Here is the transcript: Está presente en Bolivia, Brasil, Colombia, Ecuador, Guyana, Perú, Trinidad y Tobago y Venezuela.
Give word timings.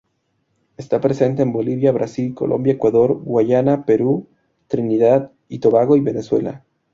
Está 0.77 0.99
presente 0.99 1.43
en 1.43 1.51
Bolivia, 1.53 1.91
Brasil, 1.91 2.33
Colombia, 2.33 2.73
Ecuador, 2.73 3.21
Guyana, 3.23 3.85
Perú, 3.85 4.29
Trinidad 4.67 5.31
y 5.47 5.59
Tobago 5.59 5.95
y 5.95 5.99
Venezuela. 6.01 6.63